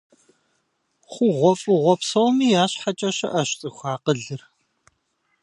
[1.11, 4.41] ХъугъуэфӀыгъуэ псоми я щхьэкӀэ щыӀэщ цӀыху акъылыр.